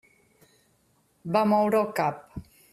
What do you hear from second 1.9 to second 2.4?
cap.